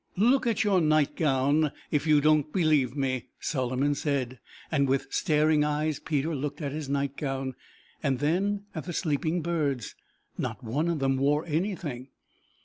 [0.17, 4.39] "Look at your night gown, if you don't believe me," Solomon said,
[4.71, 7.53] and with staring eyes Peter looked at his night gown,
[8.01, 9.93] and then at the sleeping birds.
[10.39, 12.07] Not one of them wore anything.